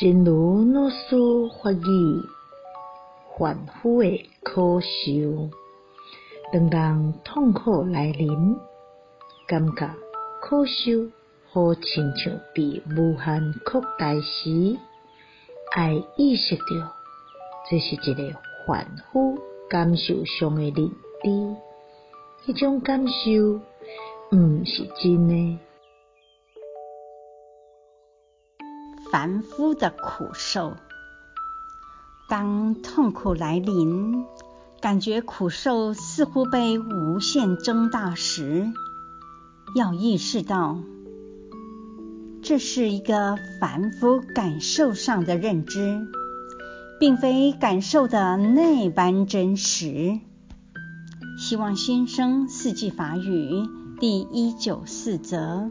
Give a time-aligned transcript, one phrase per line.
[0.00, 1.14] 真如老师
[1.62, 2.22] 法语，
[3.36, 5.50] 凡夫的苦受。
[6.50, 8.56] 当人痛苦来临，
[9.46, 9.94] 感觉
[10.40, 11.10] 苦受
[11.52, 14.78] 好亲像被无限扩大时，
[15.76, 16.96] 爱意识到
[17.68, 18.34] 这是一个
[18.66, 19.38] 凡夫
[19.68, 20.90] 感受上的认
[21.22, 21.56] 知，
[22.46, 23.60] 迄种感受
[24.34, 25.58] 毋是真的。
[29.10, 30.76] 凡夫的苦受。
[32.28, 34.24] 当痛苦来临，
[34.80, 38.66] 感觉苦受似乎被无限增大时，
[39.74, 40.78] 要意识到，
[42.42, 46.06] 这是一个凡夫感受上的认知，
[47.00, 50.20] 并非感受的那般真实。
[51.36, 53.66] 希望新生四季法语
[53.98, 55.70] 第一九四则。